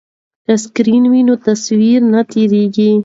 که 0.45 0.53
سکرین 0.63 1.03
وي 1.11 1.21
نو 1.27 1.33
تصویر 1.45 1.99
نه 2.13 2.21
تیریږي. 2.31 2.91